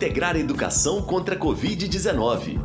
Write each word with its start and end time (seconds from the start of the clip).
integrar 0.00 0.34
a 0.34 0.38
educação 0.38 1.02
contra 1.02 1.34
a 1.34 1.38
Covid-19. 1.38 2.58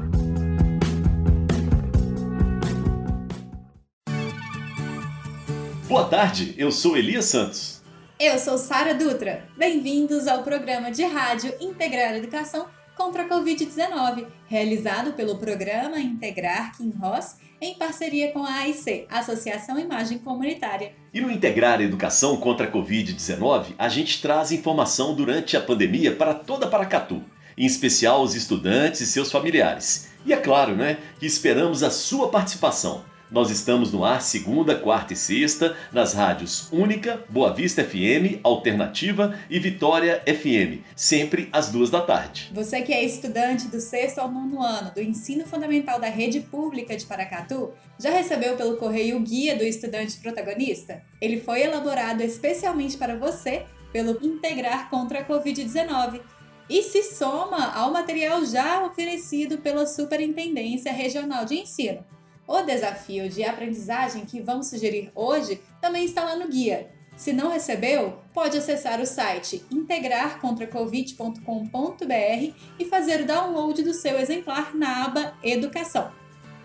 Boa 5.86 6.06
tarde, 6.06 6.56
eu 6.58 6.72
sou 6.72 6.96
Elias 6.96 7.26
Santos. 7.26 7.82
Eu 8.18 8.40
sou 8.40 8.58
Sara 8.58 8.94
Dutra. 8.94 9.44
Bem-vindos 9.58 10.30
ao 10.30 10.44
programa 10.44 10.90
de 10.90 11.04
rádio 11.04 11.54
Integrar 11.60 12.14
a 12.14 12.18
Educação 12.18 12.68
contra 12.96 13.24
a 13.24 13.28
Covid-19, 13.28 14.28
realizado 14.48 15.12
pelo 15.12 15.38
programa 15.38 16.00
Integrar 16.00 16.78
Kim 16.78 16.92
Ross 16.92 17.36
em 17.62 17.76
parceria 17.76 18.32
com 18.32 18.44
a 18.44 18.54
AIC, 18.54 19.06
Associação 19.10 19.80
Imagem 19.80 20.18
Comunitária. 20.18 20.94
E 21.14 21.22
no 21.22 21.32
Integrar 21.32 21.80
a 21.80 21.84
Educação 21.84 22.38
contra 22.38 22.68
a 22.68 22.72
Covid-19, 22.72 23.74
a 23.78 23.90
gente 23.90 24.22
traz 24.22 24.52
informação 24.52 25.16
durante 25.16 25.56
a 25.56 25.62
pandemia 25.62 26.16
para 26.16 26.34
toda 26.34 26.68
Paracatu, 26.68 27.24
em 27.58 27.66
especial 27.66 28.22
os 28.22 28.36
estudantes 28.36 29.02
e 29.02 29.08
seus 29.08 29.32
familiares. 29.32 30.10
E 30.26 30.34
é 30.34 30.38
claro, 30.38 30.76
né, 30.76 30.98
que 31.20 31.26
esperamos 31.26 31.84
a 31.84 31.90
sua 31.90 32.30
participação. 32.30 33.04
Nós 33.36 33.52
estamos 33.52 33.92
no 33.92 34.06
ar 34.06 34.22
segunda, 34.22 34.80
quarta 34.80 35.12
e 35.12 35.16
sexta, 35.18 35.76
nas 35.92 36.14
rádios 36.14 36.72
Única, 36.72 37.26
Boa 37.28 37.54
Vista 37.54 37.84
FM, 37.84 38.40
Alternativa 38.42 39.38
e 39.50 39.60
Vitória 39.60 40.24
FM, 40.26 40.86
sempre 40.96 41.50
às 41.52 41.70
duas 41.70 41.90
da 41.90 42.00
tarde. 42.00 42.50
Você 42.54 42.82
que 42.82 42.94
é 42.94 43.04
estudante 43.04 43.68
do 43.68 43.82
sexto 43.82 44.20
ao 44.20 44.32
nono 44.32 44.64
ano 44.64 44.94
do 44.94 45.02
ensino 45.02 45.46
fundamental 45.46 46.00
da 46.00 46.08
rede 46.08 46.40
pública 46.40 46.96
de 46.96 47.06
Paracatu, 47.06 47.74
já 48.00 48.10
recebeu 48.10 48.56
pelo 48.56 48.78
correio 48.78 49.18
o 49.18 49.20
guia 49.20 49.54
do 49.58 49.66
estudante 49.66 50.16
protagonista? 50.20 51.02
Ele 51.20 51.42
foi 51.42 51.62
elaborado 51.62 52.22
especialmente 52.22 52.96
para 52.96 53.18
você 53.18 53.66
pelo 53.92 54.18
Integrar 54.26 54.90
contra 54.90 55.20
a 55.20 55.28
Covid-19 55.28 56.22
e 56.70 56.82
se 56.84 57.04
soma 57.04 57.74
ao 57.74 57.92
material 57.92 58.46
já 58.46 58.82
oferecido 58.86 59.58
pela 59.58 59.86
Superintendência 59.86 60.94
Regional 60.94 61.44
de 61.44 61.56
Ensino. 61.56 62.15
O 62.48 62.62
desafio 62.62 63.28
de 63.28 63.44
aprendizagem 63.44 64.26
que 64.26 64.42
vamos 64.42 64.68
sugerir 64.68 65.12
hoje 65.16 65.60
também 65.82 66.06
está 66.06 66.24
lá 66.24 66.36
no 66.36 66.48
guia. 66.48 66.92
Se 67.18 67.34
não 67.34 67.50
recebeu, 67.50 68.20
pode 68.34 68.58
acessar 68.58 69.00
o 69.00 69.06
site 69.06 69.64
integrarcontracovid.com.br 69.72 72.54
e 72.78 72.86
fazer 72.86 73.22
o 73.22 73.26
download 73.26 73.82
do 73.84 73.94
seu 73.94 74.20
exemplar 74.20 74.76
na 74.76 75.06
aba 75.06 75.34
Educação. 75.42 76.12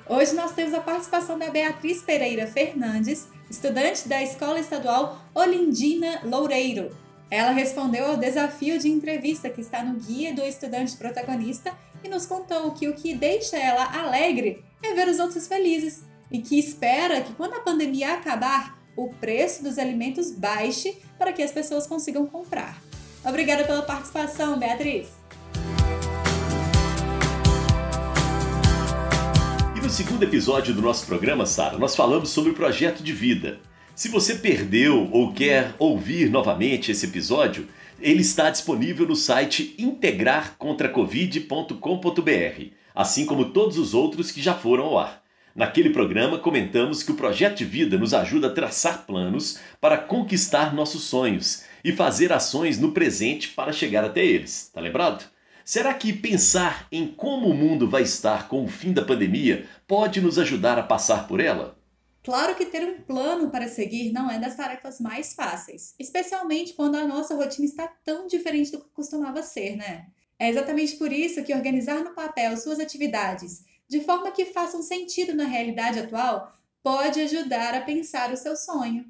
Hoje 0.09 0.35
nós 0.35 0.53
temos 0.53 0.75
a 0.75 0.81
participação 0.81 1.39
da 1.39 1.51
Beatriz 1.51 2.03
Pereira 2.03 2.45
Fernandes, 2.47 3.29
estudante 3.49 4.09
da 4.09 4.21
Escola 4.23 4.59
Estadual 4.59 5.21
Olindina 5.33 6.21
Loureiro. 6.25 6.91
Ela 7.31 7.53
respondeu 7.53 8.07
ao 8.07 8.17
desafio 8.17 8.77
de 8.77 8.89
entrevista 8.89 9.49
que 9.49 9.61
está 9.61 9.85
no 9.85 10.01
guia 10.01 10.35
do 10.35 10.43
estudante 10.43 10.97
protagonista 10.97 11.73
e 12.03 12.09
nos 12.09 12.27
contou 12.27 12.73
que 12.73 12.89
o 12.89 12.95
que 12.95 13.15
deixa 13.15 13.57
ela 13.57 13.85
alegre 13.99 14.65
é 14.83 14.95
ver 14.95 15.09
os 15.09 15.19
outros 15.19 15.47
felizes 15.47 16.05
e 16.31 16.39
que 16.41 16.59
espera 16.59 17.21
que 17.21 17.33
quando 17.35 17.55
a 17.55 17.61
pandemia 17.61 18.15
acabar, 18.15 18.79
o 18.97 19.09
preço 19.09 19.63
dos 19.63 19.79
alimentos 19.79 20.31
baixe 20.31 20.99
para 21.19 21.33
que 21.33 21.43
as 21.43 21.53
pessoas 21.53 21.87
consigam 21.87 22.27
comprar. 22.27 22.81
Obrigada 23.25 23.65
pela 23.65 23.83
participação, 23.83 24.59
Beatriz. 24.59 25.09
E 29.77 29.81
no 29.81 29.91
segundo 29.91 30.23
episódio 30.23 30.75
do 30.75 30.83
nosso 30.83 31.07
programa, 31.07 31.45
Sara, 31.47 31.79
nós 31.79 31.95
falamos 31.95 32.31
sobre 32.31 32.51
o 32.51 32.55
projeto 32.55 33.03
de 33.03 33.13
vida. 33.13 33.59
Se 33.95 34.09
você 34.09 34.37
perdeu 34.37 35.11
ou 35.13 35.33
quer 35.33 35.75
ouvir 35.79 36.31
novamente 36.31 36.91
esse 36.91 37.05
episódio, 37.07 37.69
ele 38.01 38.23
está 38.23 38.51
disponível 38.51 39.07
no 39.07 39.15
site 39.15 39.75
integrarcontracovid.com.br, 39.79 42.65
assim 42.95 43.27
como 43.27 43.51
todos 43.51 43.79
os 43.79 43.95
outros 43.95 44.31
que 44.31 44.41
já 44.41 44.55
foram 44.55 44.85
ao 44.85 44.99
ar. 44.99 45.21
Naquele 45.55 45.91
programa 45.91 46.39
comentamos 46.39 47.03
que 47.03 47.13
o 47.13 47.17
projeto 47.17 47.59
de 47.59 47.65
vida 47.65 47.99
nos 47.99 48.15
ajuda 48.15 48.47
a 48.47 48.53
traçar 48.53 49.05
planos 49.05 49.59
para 49.81 49.99
conquistar 49.99 50.75
nossos 50.75 51.03
sonhos 51.03 51.65
e 51.85 51.93
fazer 51.93 52.33
ações 52.33 52.79
no 52.79 52.93
presente 52.93 53.49
para 53.49 53.73
chegar 53.73 54.05
até 54.05 54.25
eles. 54.25 54.71
Tá 54.73 54.81
lembrado? 54.81 55.25
Será 55.65 55.93
que 55.93 56.13
pensar 56.13 56.87
em 56.91 57.07
como 57.07 57.49
o 57.49 57.55
mundo 57.55 57.89
vai 57.89 58.03
estar 58.03 58.49
com 58.49 58.65
o 58.65 58.69
fim 58.69 58.93
da 58.93 59.05
pandemia 59.05 59.67
pode 59.87 60.21
nos 60.21 60.39
ajudar 60.39 60.79
a 60.79 60.83
passar 60.83 61.29
por 61.29 61.41
ela? 61.41 61.80
Claro 62.31 62.55
que 62.55 62.67
ter 62.67 62.85
um 62.85 63.01
plano 63.03 63.51
para 63.51 63.67
seguir 63.67 64.13
não 64.13 64.31
é 64.31 64.39
das 64.39 64.55
tarefas 64.55 65.01
mais 65.01 65.35
fáceis, 65.35 65.97
especialmente 65.99 66.75
quando 66.75 66.95
a 66.95 67.05
nossa 67.05 67.35
rotina 67.35 67.67
está 67.67 67.89
tão 68.05 68.29
diferente 68.29 68.71
do 68.71 68.79
que 68.79 68.89
costumava 68.91 69.43
ser, 69.43 69.75
né? 69.75 70.07
É 70.39 70.49
exatamente 70.49 70.95
por 70.95 71.13
isso 71.13 71.43
que 71.43 71.53
organizar 71.53 72.05
no 72.05 72.15
papel 72.15 72.57
suas 72.57 72.79
atividades 72.79 73.65
de 73.89 74.01
forma 74.03 74.31
que 74.31 74.45
façam 74.45 74.81
sentido 74.81 75.35
na 75.35 75.45
realidade 75.45 75.99
atual 75.99 76.57
pode 76.85 77.21
ajudar 77.21 77.75
a 77.75 77.81
pensar 77.81 78.33
o 78.33 78.37
seu 78.37 78.55
sonho. 78.55 79.07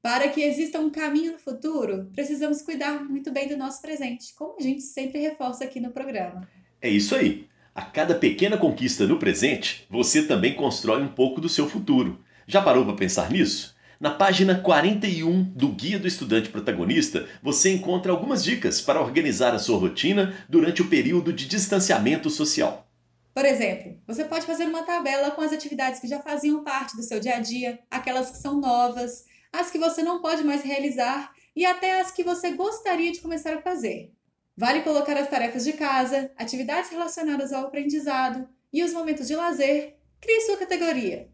Para 0.00 0.30
que 0.30 0.40
exista 0.40 0.80
um 0.80 0.88
caminho 0.88 1.32
no 1.32 1.38
futuro, 1.38 2.08
precisamos 2.14 2.62
cuidar 2.62 3.04
muito 3.04 3.30
bem 3.30 3.46
do 3.46 3.58
nosso 3.58 3.82
presente, 3.82 4.32
como 4.34 4.56
a 4.58 4.62
gente 4.62 4.80
sempre 4.80 5.18
reforça 5.18 5.64
aqui 5.64 5.80
no 5.80 5.90
programa. 5.90 6.48
É 6.80 6.88
isso 6.88 7.14
aí. 7.14 7.46
A 7.74 7.82
cada 7.82 8.14
pequena 8.14 8.56
conquista 8.56 9.06
no 9.06 9.18
presente, 9.18 9.86
você 9.90 10.26
também 10.26 10.54
constrói 10.56 11.02
um 11.02 11.12
pouco 11.12 11.42
do 11.42 11.48
seu 11.50 11.68
futuro. 11.68 12.24
Já 12.50 12.62
parou 12.62 12.82
para 12.86 12.96
pensar 12.96 13.30
nisso? 13.30 13.76
Na 14.00 14.10
página 14.10 14.58
41 14.58 15.42
do 15.42 15.68
Guia 15.68 15.98
do 15.98 16.08
Estudante 16.08 16.48
Protagonista, 16.48 17.28
você 17.42 17.74
encontra 17.74 18.10
algumas 18.10 18.42
dicas 18.42 18.80
para 18.80 19.02
organizar 19.02 19.54
a 19.54 19.58
sua 19.58 19.76
rotina 19.76 20.34
durante 20.48 20.80
o 20.80 20.88
período 20.88 21.30
de 21.30 21.46
distanciamento 21.46 22.30
social. 22.30 22.88
Por 23.34 23.44
exemplo, 23.44 24.00
você 24.06 24.24
pode 24.24 24.46
fazer 24.46 24.64
uma 24.64 24.82
tabela 24.82 25.30
com 25.30 25.42
as 25.42 25.52
atividades 25.52 26.00
que 26.00 26.08
já 26.08 26.20
faziam 26.20 26.64
parte 26.64 26.96
do 26.96 27.02
seu 27.02 27.20
dia 27.20 27.36
a 27.36 27.40
dia, 27.40 27.80
aquelas 27.90 28.30
que 28.30 28.38
são 28.38 28.58
novas, 28.58 29.26
as 29.52 29.70
que 29.70 29.78
você 29.78 30.02
não 30.02 30.22
pode 30.22 30.42
mais 30.42 30.62
realizar 30.62 31.30
e 31.54 31.66
até 31.66 32.00
as 32.00 32.10
que 32.10 32.24
você 32.24 32.52
gostaria 32.52 33.12
de 33.12 33.20
começar 33.20 33.52
a 33.52 33.60
fazer. 33.60 34.10
Vale 34.56 34.80
colocar 34.80 35.18
as 35.18 35.28
tarefas 35.28 35.64
de 35.64 35.74
casa, 35.74 36.30
atividades 36.34 36.90
relacionadas 36.90 37.52
ao 37.52 37.66
aprendizado 37.66 38.48
e 38.72 38.82
os 38.82 38.94
momentos 38.94 39.28
de 39.28 39.36
lazer. 39.36 39.98
Crie 40.18 40.40
sua 40.40 40.56
categoria. 40.56 41.28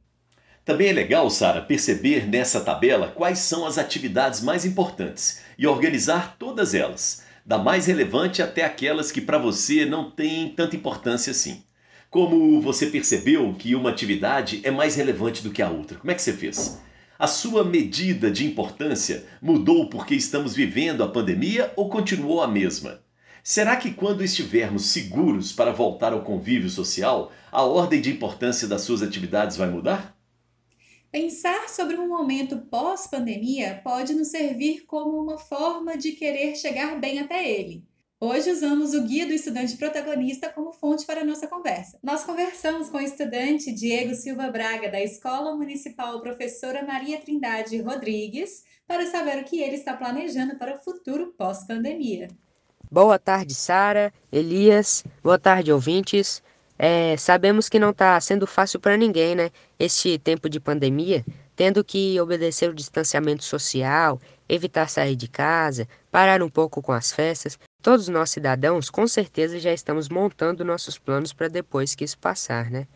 Também 0.64 0.88
é 0.88 0.92
legal, 0.92 1.28
Sara, 1.28 1.60
perceber 1.60 2.26
nessa 2.26 2.58
tabela 2.58 3.08
quais 3.08 3.38
são 3.40 3.66
as 3.66 3.76
atividades 3.76 4.40
mais 4.40 4.64
importantes 4.64 5.40
e 5.58 5.66
organizar 5.66 6.36
todas 6.38 6.72
elas, 6.72 7.22
da 7.44 7.58
mais 7.58 7.84
relevante 7.84 8.40
até 8.40 8.64
aquelas 8.64 9.12
que 9.12 9.20
para 9.20 9.36
você 9.36 9.84
não 9.84 10.10
têm 10.10 10.48
tanta 10.48 10.74
importância 10.74 11.32
assim. 11.32 11.62
Como 12.08 12.62
você 12.62 12.86
percebeu 12.86 13.54
que 13.58 13.74
uma 13.74 13.90
atividade 13.90 14.62
é 14.64 14.70
mais 14.70 14.94
relevante 14.94 15.42
do 15.42 15.50
que 15.50 15.60
a 15.60 15.68
outra? 15.68 15.98
Como 15.98 16.10
é 16.10 16.14
que 16.14 16.22
você 16.22 16.32
fez? 16.32 16.80
A 17.18 17.26
sua 17.26 17.62
medida 17.62 18.30
de 18.30 18.46
importância 18.46 19.26
mudou 19.42 19.90
porque 19.90 20.14
estamos 20.14 20.54
vivendo 20.54 21.04
a 21.04 21.08
pandemia 21.08 21.74
ou 21.76 21.90
continuou 21.90 22.40
a 22.40 22.48
mesma? 22.48 23.00
Será 23.42 23.76
que 23.76 23.90
quando 23.90 24.24
estivermos 24.24 24.86
seguros 24.86 25.52
para 25.52 25.72
voltar 25.72 26.14
ao 26.14 26.22
convívio 26.22 26.70
social, 26.70 27.30
a 27.52 27.62
ordem 27.62 28.00
de 28.00 28.10
importância 28.10 28.66
das 28.66 28.80
suas 28.80 29.02
atividades 29.02 29.58
vai 29.58 29.68
mudar? 29.68 30.13
Pensar 31.14 31.68
sobre 31.68 31.94
um 31.94 32.08
momento 32.08 32.58
pós-pandemia 32.68 33.80
pode 33.84 34.12
nos 34.14 34.30
servir 34.30 34.80
como 34.84 35.22
uma 35.22 35.38
forma 35.38 35.96
de 35.96 36.10
querer 36.10 36.56
chegar 36.56 36.98
bem 36.98 37.20
até 37.20 37.48
ele. 37.48 37.84
Hoje 38.18 38.50
usamos 38.50 38.94
o 38.94 39.02
Guia 39.02 39.24
do 39.24 39.32
Estudante 39.32 39.76
Protagonista 39.76 40.48
como 40.48 40.72
fonte 40.72 41.06
para 41.06 41.20
a 41.20 41.24
nossa 41.24 41.46
conversa. 41.46 42.00
Nós 42.02 42.24
conversamos 42.24 42.88
com 42.90 42.96
o 42.96 43.00
estudante 43.00 43.70
Diego 43.70 44.12
Silva 44.16 44.50
Braga, 44.50 44.90
da 44.90 45.00
Escola 45.00 45.54
Municipal 45.54 46.20
Professora 46.20 46.84
Maria 46.84 47.20
Trindade 47.20 47.80
Rodrigues, 47.80 48.64
para 48.84 49.06
saber 49.06 49.38
o 49.38 49.44
que 49.44 49.60
ele 49.60 49.76
está 49.76 49.96
planejando 49.96 50.56
para 50.58 50.74
o 50.74 50.82
futuro 50.82 51.32
pós-pandemia. 51.38 52.26
Boa 52.90 53.20
tarde, 53.20 53.54
Sara, 53.54 54.12
Elias, 54.32 55.04
boa 55.22 55.38
tarde, 55.38 55.72
ouvintes. 55.72 56.42
É, 56.78 57.16
sabemos 57.16 57.68
que 57.68 57.78
não 57.78 57.90
está 57.90 58.20
sendo 58.20 58.46
fácil 58.46 58.80
para 58.80 58.96
ninguém, 58.96 59.34
né? 59.34 59.50
Este 59.78 60.18
tempo 60.18 60.48
de 60.48 60.58
pandemia, 60.58 61.24
tendo 61.54 61.84
que 61.84 62.20
obedecer 62.20 62.68
o 62.68 62.74
distanciamento 62.74 63.44
social, 63.44 64.20
evitar 64.48 64.88
sair 64.88 65.16
de 65.16 65.28
casa, 65.28 65.88
parar 66.10 66.42
um 66.42 66.48
pouco 66.48 66.82
com 66.82 66.92
as 66.92 67.12
festas. 67.12 67.58
Todos 67.80 68.08
nós 68.08 68.30
cidadãos, 68.30 68.90
com 68.90 69.06
certeza, 69.06 69.60
já 69.60 69.72
estamos 69.72 70.08
montando 70.08 70.64
nossos 70.64 70.98
planos 70.98 71.32
para 71.32 71.48
depois 71.48 71.94
que 71.94 72.04
isso 72.04 72.18
passar, 72.18 72.70
né? 72.70 72.86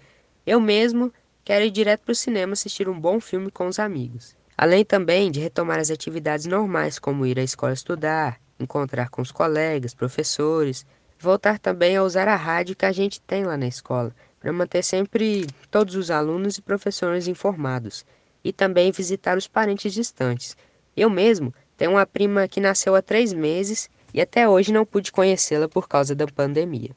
Eu 0.46 0.60
mesmo 0.60 1.12
quero 1.44 1.64
ir 1.64 1.70
direto 1.70 2.00
para 2.00 2.12
o 2.12 2.16
cinema 2.16 2.54
assistir 2.54 2.88
um 2.88 2.98
bom 2.98 3.20
filme 3.20 3.50
com 3.50 3.66
os 3.66 3.78
amigos. 3.78 4.36
Além 4.56 4.84
também 4.84 5.30
de 5.30 5.38
retomar 5.38 5.78
as 5.78 5.90
atividades 5.90 6.46
normais, 6.46 6.98
como 6.98 7.24
ir 7.24 7.38
à 7.38 7.42
escola 7.42 7.72
estudar, 7.72 8.40
encontrar 8.58 9.08
com 9.08 9.22
os 9.22 9.30
colegas, 9.30 9.94
professores, 9.94 10.84
voltar 11.18 11.58
também 11.58 11.96
a 11.96 12.02
usar 12.02 12.28
a 12.28 12.36
rádio 12.36 12.76
que 12.76 12.86
a 12.86 12.92
gente 12.92 13.20
tem 13.20 13.44
lá 13.44 13.56
na 13.56 13.66
escola, 13.66 14.14
para 14.40 14.52
manter 14.52 14.82
sempre 14.82 15.46
todos 15.70 15.94
os 15.94 16.10
alunos 16.10 16.56
e 16.58 16.62
professores 16.62 17.26
informados, 17.26 18.04
e 18.44 18.52
também 18.52 18.92
visitar 18.92 19.36
os 19.36 19.48
parentes 19.48 19.92
distantes. 19.92 20.56
Eu 20.96 21.10
mesmo 21.10 21.52
tenho 21.76 21.92
uma 21.92 22.06
prima 22.06 22.48
que 22.48 22.60
nasceu 22.60 22.94
há 22.94 23.02
três 23.02 23.32
meses 23.32 23.90
e 24.12 24.20
até 24.20 24.48
hoje 24.48 24.72
não 24.72 24.86
pude 24.86 25.12
conhecê-la 25.12 25.68
por 25.68 25.88
causa 25.88 26.14
da 26.14 26.26
pandemia. 26.26 26.90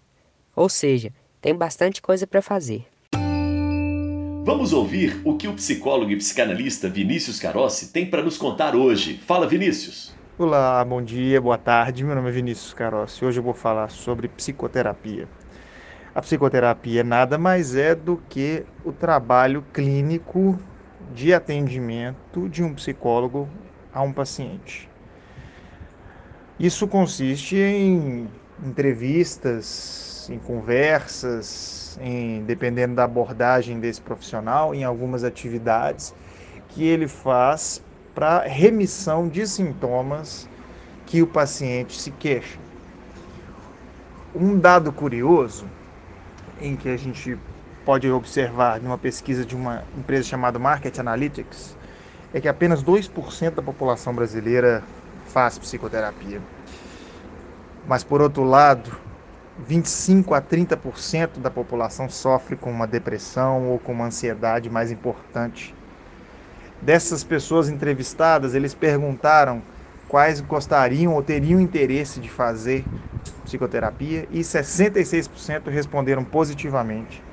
Ou 0.56 0.70
seja, 0.70 1.12
tem 1.42 1.56
bastante 1.56 2.02
coisa 2.02 2.26
para 2.26 2.42
fazer. 2.42 2.86
Vamos 4.44 4.74
ouvir 4.74 5.22
o 5.24 5.38
que 5.38 5.48
o 5.48 5.54
psicólogo 5.54 6.12
e 6.12 6.18
psicanalista 6.18 6.90
Vinícius 6.90 7.40
Carossi 7.40 7.90
tem 7.90 8.10
para 8.10 8.24
nos 8.24 8.38
contar 8.38 8.76
hoje. 8.76 9.20
Fala, 9.26 9.48
Vinícius! 9.48 10.21
Olá, 10.44 10.84
bom 10.84 11.04
dia, 11.04 11.40
boa 11.40 11.56
tarde. 11.56 12.04
Meu 12.04 12.16
nome 12.16 12.30
é 12.30 12.32
Vinícius 12.32 12.74
Carossi. 12.74 13.24
Hoje 13.24 13.40
eu 13.40 13.44
vou 13.44 13.54
falar 13.54 13.92
sobre 13.92 14.28
psicoterapia. 14.28 15.28
A 16.16 16.20
psicoterapia 16.20 17.04
nada 17.04 17.38
mais 17.38 17.76
é 17.76 17.94
do 17.94 18.18
que 18.28 18.66
o 18.84 18.92
trabalho 18.92 19.64
clínico 19.72 20.58
de 21.14 21.32
atendimento 21.32 22.50
de 22.50 22.64
um 22.64 22.74
psicólogo 22.74 23.48
a 23.94 24.02
um 24.02 24.12
paciente. 24.12 24.90
Isso 26.60 26.88
consiste 26.88 27.56
em 27.58 28.28
entrevistas, 28.66 30.28
em 30.28 30.40
conversas, 30.40 32.00
em 32.02 32.44
dependendo 32.46 32.96
da 32.96 33.04
abordagem 33.04 33.80
desse 33.80 34.02
profissional, 34.02 34.74
em 34.74 34.84
algumas 34.84 35.24
atividades 35.24 36.16
que 36.70 36.84
ele 36.84 37.08
faz 37.08 37.80
para 38.14 38.42
remissão 38.42 39.28
de 39.28 39.48
sintomas 39.48 40.48
que 41.06 41.22
o 41.22 41.28
paciente 41.28 42.00
se 42.00 42.12
queixa. 42.12 42.60
Um 44.34 44.58
dado 44.58 44.92
curioso 44.92 45.66
em 46.62 46.76
que 46.76 46.90
a 46.90 46.98
gente 46.98 47.38
pode 47.86 48.10
observar 48.10 48.80
numa 48.80 48.98
pesquisa 48.98 49.46
de 49.46 49.56
uma 49.56 49.84
empresa 49.98 50.28
chamada 50.28 50.60
Market 50.60 50.98
Analytics 51.00 51.76
é 52.34 52.40
que 52.40 52.48
apenas 52.48 52.84
2% 52.84 53.52
da 53.52 53.62
população 53.62 54.14
brasileira 54.14 54.84
faz 55.26 55.58
psicoterapia. 55.58 56.42
Mas 57.88 58.04
por 58.04 58.22
outro 58.22 58.44
lado, 58.44 58.92
25 59.60 60.34
a 60.34 60.42
30% 60.42 61.40
da 61.40 61.50
população 61.50 62.10
sofre 62.10 62.56
com 62.56 62.72
uma 62.72 62.88
depressão 62.88 63.70
ou 63.70 63.80
com 63.80 63.92
uma 63.92 64.06
ansiedade 64.06 64.70
mais 64.70 64.92
importante. 64.92 65.76
Dessas 66.82 67.24
pessoas 67.24 67.70
entrevistadas, 67.70 68.56
eles 68.56 68.74
perguntaram 68.74 69.62
quais 70.08 70.42
gostariam 70.42 71.14
ou 71.14 71.22
teriam 71.22 71.60
interesse 71.60 72.20
de 72.20 72.30
fazer 72.30 72.86
psicoterapia 73.46 74.28
e 74.32 74.40
66% 74.40 75.70
responderam 75.70 76.24
positivamente. 76.24 77.24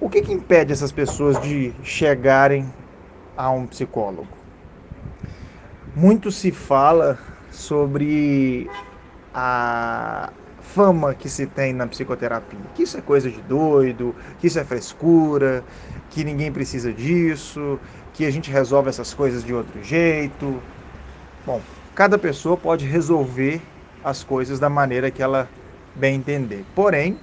O 0.00 0.08
que, 0.08 0.22
que 0.22 0.32
impede 0.32 0.72
essas 0.72 0.90
pessoas 0.90 1.40
de 1.40 1.72
chegarem 1.82 2.72
a 3.36 3.50
um 3.50 3.66
psicólogo? 3.66 4.28
Muito 5.94 6.32
se 6.32 6.50
fala 6.50 7.18
sobre 7.50 8.68
a 9.34 10.32
fama 10.60 11.14
que 11.14 11.28
se 11.28 11.46
tem 11.46 11.72
na 11.72 11.86
psicoterapia, 11.86 12.60
que 12.74 12.82
isso 12.84 12.96
é 12.96 13.00
coisa 13.00 13.30
de 13.30 13.40
doido, 13.42 14.14
que 14.38 14.46
isso 14.46 14.58
é 14.58 14.64
frescura, 14.64 15.64
que 16.10 16.24
ninguém 16.24 16.50
precisa 16.50 16.92
disso, 16.92 17.78
que 18.14 18.24
a 18.24 18.30
gente 18.30 18.50
resolve 18.50 18.88
essas 18.88 19.14
coisas 19.14 19.44
de 19.44 19.54
outro 19.54 19.82
jeito. 19.82 20.60
Bom, 21.46 21.60
cada 21.94 22.18
pessoa 22.18 22.56
pode 22.56 22.86
resolver 22.86 23.60
as 24.02 24.22
coisas 24.24 24.58
da 24.58 24.68
maneira 24.68 25.10
que 25.10 25.22
ela 25.22 25.48
bem 25.94 26.16
entender. 26.16 26.64
Porém, 26.74 27.18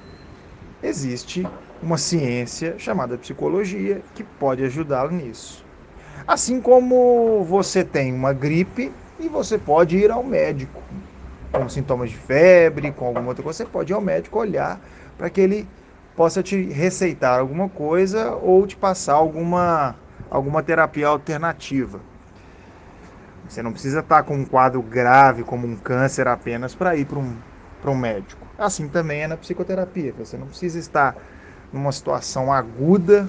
existe 0.81 1.47
uma 1.81 1.97
ciência 1.97 2.75
chamada 2.77 3.17
psicologia 3.17 4.01
que 4.15 4.23
pode 4.23 4.63
ajudá-lo 4.63 5.11
nisso. 5.11 5.65
Assim 6.27 6.59
como 6.59 7.43
você 7.43 7.83
tem 7.83 8.13
uma 8.13 8.33
gripe 8.33 8.91
e 9.19 9.27
você 9.27 9.57
pode 9.57 9.97
ir 9.97 10.11
ao 10.11 10.23
médico 10.23 10.81
com 11.51 11.69
sintomas 11.69 12.09
de 12.09 12.17
febre, 12.17 12.91
com 12.91 13.05
alguma 13.07 13.29
outra 13.29 13.43
coisa, 13.43 13.57
você 13.57 13.65
pode 13.65 13.91
ir 13.91 13.95
ao 13.95 14.01
médico 14.01 14.39
olhar 14.39 14.79
para 15.17 15.29
que 15.29 15.41
ele 15.41 15.67
possa 16.15 16.43
te 16.43 16.61
receitar 16.63 17.39
alguma 17.39 17.69
coisa 17.69 18.35
ou 18.35 18.65
te 18.67 18.75
passar 18.75 19.13
alguma, 19.13 19.95
alguma 20.29 20.61
terapia 20.63 21.07
alternativa. 21.07 21.99
Você 23.47 23.61
não 23.61 23.71
precisa 23.71 24.01
estar 24.01 24.23
com 24.23 24.35
um 24.35 24.45
quadro 24.45 24.81
grave 24.81 25.43
como 25.43 25.65
um 25.65 25.75
câncer 25.75 26.27
apenas 26.27 26.75
para 26.75 26.95
ir 26.95 27.05
para 27.05 27.19
um, 27.19 27.35
para 27.81 27.91
um 27.91 27.95
médico. 27.95 28.45
Assim 28.57 28.87
também 28.89 29.21
é 29.21 29.27
na 29.27 29.37
psicoterapia. 29.37 30.13
Você 30.19 30.37
não 30.37 30.47
precisa 30.47 30.77
estar 30.77 31.15
numa 31.71 31.91
situação 31.91 32.51
aguda 32.51 33.27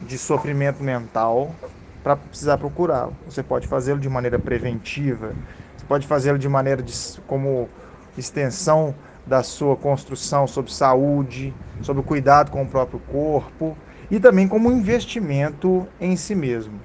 de 0.00 0.18
sofrimento 0.18 0.82
mental 0.82 1.54
para 2.02 2.16
precisar 2.16 2.58
procurá-lo. 2.58 3.16
Você 3.26 3.42
pode 3.42 3.66
fazê-lo 3.66 4.00
de 4.00 4.08
maneira 4.08 4.38
preventiva, 4.38 5.32
você 5.76 5.86
pode 5.86 6.06
fazê-lo 6.06 6.38
de 6.38 6.48
maneira 6.48 6.82
de, 6.82 6.92
como 7.26 7.68
extensão 8.18 8.94
da 9.26 9.42
sua 9.42 9.76
construção 9.76 10.46
sobre 10.46 10.72
saúde, 10.72 11.54
sobre 11.80 12.00
o 12.00 12.04
cuidado 12.04 12.50
com 12.50 12.62
o 12.62 12.66
próprio 12.66 12.98
corpo 13.00 13.76
e 14.14 14.20
também 14.20 14.46
como 14.46 14.70
investimento 14.70 15.88
em 16.00 16.14
si 16.14 16.36
mesmo. 16.36 16.80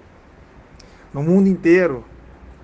No 1.13 1.21
mundo 1.21 1.47
inteiro, 1.47 2.03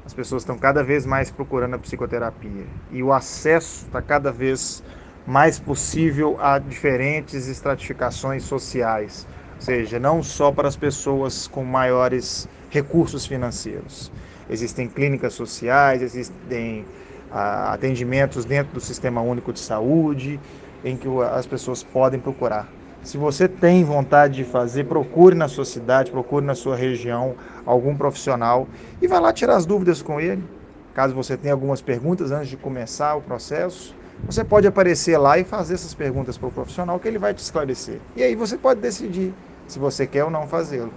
as 0.04 0.12
pessoas 0.12 0.42
estão 0.42 0.58
cada 0.58 0.84
vez 0.84 1.06
mais 1.06 1.30
procurando 1.30 1.76
a 1.76 1.78
psicoterapia 1.78 2.66
e 2.92 3.04
o 3.04 3.14
acesso 3.14 3.86
está 3.86 4.02
cada 4.02 4.32
vez 4.32 4.84
mais 5.28 5.60
possível 5.60 6.38
a 6.42 6.58
diferentes 6.58 7.48
estratificações 7.48 8.42
sociais, 8.42 9.28
ou 9.54 9.62
seja, 9.62 10.00
não 10.00 10.24
só 10.24 10.52
para 10.52 10.68
as 10.68 10.76
pessoas 10.76 11.48
com 11.48 11.64
maiores 11.64 12.50
recursos 12.72 13.24
financeiros. 13.28 14.12
Existem 14.50 14.88
clínicas 14.88 15.34
sociais, 15.34 16.02
existem 16.02 16.86
ah, 17.32 17.72
atendimentos 17.72 18.46
dentro 18.46 18.74
do 18.74 18.82
Sistema 18.82 19.22
Único 19.22 19.54
de 19.54 19.60
Saúde, 19.60 20.40
em 20.84 20.98
que 20.98 21.08
as 21.32 21.46
pessoas 21.46 21.84
podem 21.84 22.20
procurar. 22.20 22.68
Se 23.06 23.20
você 23.20 23.48
tem 23.48 23.84
vontade 23.84 24.34
de 24.34 24.44
fazer, 24.44 24.86
procure 24.86 25.36
na 25.36 25.48
sua 25.48 25.64
cidade, 25.64 26.10
procure 26.10 26.44
na 26.44 26.56
sua 26.56 26.76
região 26.76 27.36
algum 27.64 27.96
profissional 27.96 28.68
e 29.00 29.08
vá 29.08 29.20
lá 29.20 29.32
tirar 29.32 29.58
as 29.58 29.64
dúvidas 29.64 30.02
com 30.02 30.20
ele. 30.20 30.44
Caso 30.92 31.14
você 31.14 31.38
tenha 31.38 31.54
algumas 31.54 31.84
perguntas 31.84 32.32
antes 32.32 32.50
de 32.50 32.58
começar 32.58 33.14
o 33.14 33.22
processo, 33.22 33.96
você 34.26 34.44
pode 34.44 34.66
aparecer 34.66 35.20
lá 35.20 35.38
e 35.38 35.44
fazer 35.44 35.76
essas 35.76 35.94
perguntas 35.94 36.36
para 36.36 36.48
o 36.48 36.52
profissional 36.52 37.00
que 37.00 37.08
ele 37.08 37.20
vai 37.20 37.32
te 37.32 37.38
esclarecer. 37.38 38.02
E 38.16 38.24
aí 38.24 38.34
você 38.34 38.58
pode 38.58 38.82
decidir 38.82 39.36
se 39.68 39.78
você 39.78 40.08
quer 40.08 40.24
ou 40.24 40.32
não 40.32 40.48
fazê-lo. 40.48 40.92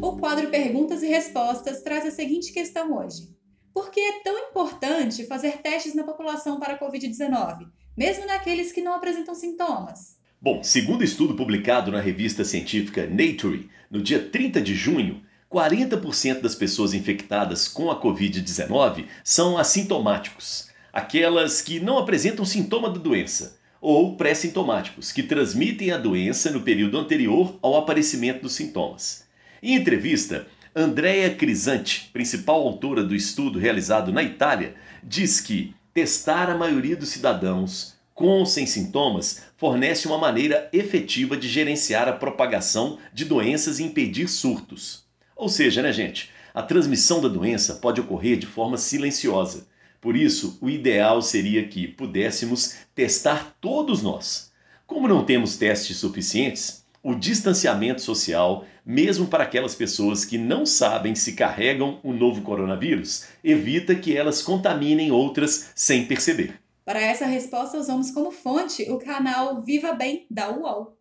O 0.00 0.16
quadro 0.16 0.48
Perguntas 0.48 1.02
e 1.02 1.08
Respostas 1.08 1.82
traz 1.82 2.06
a 2.06 2.10
seguinte 2.10 2.54
questão 2.54 2.96
hoje: 2.96 3.28
Por 3.74 3.90
que 3.90 4.00
é 4.00 4.22
tão 4.22 4.38
importante 4.48 5.26
fazer 5.26 5.58
testes 5.58 5.94
na 5.94 6.04
população 6.04 6.58
para 6.58 6.72
a 6.72 6.78
Covid-19? 6.78 7.66
Mesmo 7.98 8.26
naqueles 8.26 8.70
que 8.70 8.80
não 8.80 8.94
apresentam 8.94 9.34
sintomas. 9.34 10.16
Bom, 10.40 10.62
segundo 10.62 11.02
estudo 11.02 11.34
publicado 11.34 11.90
na 11.90 12.00
revista 12.00 12.44
científica 12.44 13.08
Nature, 13.08 13.68
no 13.90 14.00
dia 14.00 14.20
30 14.20 14.60
de 14.62 14.72
junho, 14.72 15.20
40% 15.50 16.40
das 16.40 16.54
pessoas 16.54 16.94
infectadas 16.94 17.66
com 17.66 17.90
a 17.90 18.00
Covid-19 18.00 19.06
são 19.24 19.58
assintomáticos, 19.58 20.68
aquelas 20.92 21.60
que 21.60 21.80
não 21.80 21.98
apresentam 21.98 22.44
sintoma 22.44 22.88
da 22.88 23.00
doença, 23.00 23.58
ou 23.80 24.16
pré-sintomáticos, 24.16 25.10
que 25.10 25.24
transmitem 25.24 25.90
a 25.90 25.98
doença 25.98 26.52
no 26.52 26.60
período 26.60 26.98
anterior 26.98 27.58
ao 27.60 27.76
aparecimento 27.76 28.42
dos 28.42 28.52
sintomas. 28.52 29.26
Em 29.60 29.74
entrevista, 29.74 30.46
Andrea 30.72 31.34
Crisante, 31.34 32.10
principal 32.12 32.60
autora 32.62 33.02
do 33.02 33.16
estudo 33.16 33.58
realizado 33.58 34.12
na 34.12 34.22
Itália, 34.22 34.76
diz 35.02 35.40
que 35.40 35.74
testar 35.98 36.48
a 36.48 36.56
maioria 36.56 36.94
dos 36.94 37.08
cidadãos 37.08 37.96
com 38.14 38.28
ou 38.28 38.46
sem 38.46 38.66
sintomas 38.66 39.42
fornece 39.56 40.06
uma 40.06 40.16
maneira 40.16 40.68
efetiva 40.72 41.36
de 41.36 41.48
gerenciar 41.48 42.06
a 42.06 42.12
propagação 42.12 43.00
de 43.12 43.24
doenças 43.24 43.80
e 43.80 43.82
impedir 43.82 44.28
surtos. 44.28 45.02
Ou 45.34 45.48
seja, 45.48 45.82
né, 45.82 45.92
gente? 45.92 46.30
A 46.54 46.62
transmissão 46.62 47.20
da 47.20 47.26
doença 47.26 47.74
pode 47.74 48.00
ocorrer 48.00 48.38
de 48.38 48.46
forma 48.46 48.78
silenciosa. 48.78 49.66
Por 50.00 50.14
isso, 50.14 50.56
o 50.60 50.70
ideal 50.70 51.20
seria 51.20 51.66
que 51.66 51.88
pudéssemos 51.88 52.76
testar 52.94 53.56
todos 53.60 54.00
nós. 54.00 54.52
Como 54.86 55.08
não 55.08 55.24
temos 55.24 55.56
testes 55.56 55.96
suficientes, 55.96 56.84
o 57.02 57.14
distanciamento 57.14 58.00
social, 58.00 58.64
mesmo 58.84 59.26
para 59.26 59.44
aquelas 59.44 59.74
pessoas 59.74 60.24
que 60.24 60.36
não 60.36 60.66
sabem 60.66 61.14
se 61.14 61.32
carregam 61.32 62.00
o 62.02 62.12
novo 62.12 62.42
coronavírus, 62.42 63.26
evita 63.42 63.94
que 63.94 64.16
elas 64.16 64.42
contaminem 64.42 65.10
outras 65.10 65.70
sem 65.74 66.06
perceber. 66.06 66.54
Para 66.84 67.00
essa 67.00 67.26
resposta, 67.26 67.78
usamos 67.78 68.10
como 68.10 68.30
fonte 68.30 68.90
o 68.90 68.98
canal 68.98 69.60
Viva 69.60 69.92
Bem 69.92 70.26
da 70.30 70.50
UOL. 70.50 70.96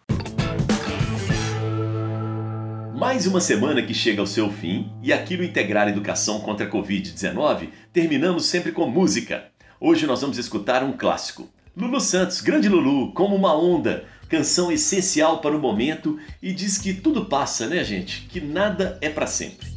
Mais 3.05 3.27
uma 3.27 3.39
semana 3.39 3.83
que 3.83 3.93
chega 3.93 4.19
ao 4.19 4.25
seu 4.25 4.51
fim 4.51 4.91
e 5.03 5.13
aqui 5.13 5.38
no 5.38 5.43
Integrar 5.43 5.88
Educação 5.88 6.39
contra 6.39 6.65
a 6.65 6.69
Covid-19 6.71 7.69
terminamos 7.93 8.45
sempre 8.45 8.71
com 8.71 8.89
música. 8.89 9.45
Hoje 9.79 10.07
nós 10.07 10.21
vamos 10.21 10.39
escutar 10.39 10.83
um 10.83 10.91
clássico. 10.91 11.47
Lulu 11.77 12.01
Santos, 12.01 12.41
Grande 12.41 12.67
Lulu, 12.67 13.13
Como 13.13 13.35
uma 13.35 13.55
Onda, 13.55 14.05
canção 14.27 14.71
essencial 14.71 15.39
para 15.39 15.55
o 15.55 15.62
momento 15.62 16.17
e 16.41 16.51
diz 16.51 16.79
que 16.79 16.95
tudo 16.95 17.25
passa, 17.25 17.67
né, 17.67 17.83
gente? 17.83 18.21
Que 18.21 18.41
nada 18.41 18.97
é 19.00 19.07
para 19.07 19.27
sempre. 19.27 19.67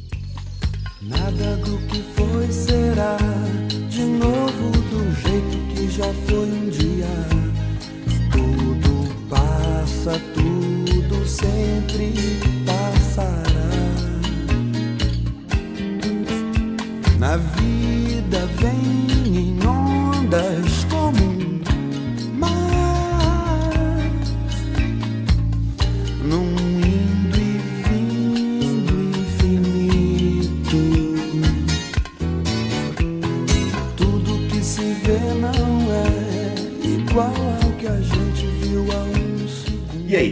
Nada 0.99 1.55
do 1.57 1.77
que 1.85 2.01
foi 2.15 2.51
será 2.51 3.15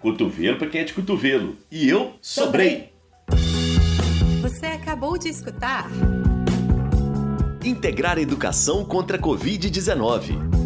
Cotovelo 0.00 0.56
para 0.56 0.68
quem 0.68 0.80
é 0.80 0.84
de 0.84 0.94
cotovelo. 0.94 1.58
E 1.70 1.86
eu 1.86 2.14
sobrei. 2.22 2.94
Você 4.40 4.64
acabou 4.64 5.18
de 5.18 5.28
escutar 5.28 5.90
Integrar 7.62 8.16
a 8.16 8.22
Educação 8.22 8.86
contra 8.86 9.18
a 9.18 9.20
Covid-19 9.20 10.65